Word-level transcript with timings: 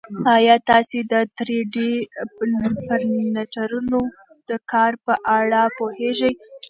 ایا 0.35 0.55
تاسي 0.69 0.99
د 1.11 1.13
تری 1.37 1.59
ډي 1.73 1.91
پرنټرونو 2.35 3.99
د 4.49 4.51
کار 4.71 4.91
په 5.05 5.13
اړه 5.37 5.61
پوهېږئ؟ 5.77 6.33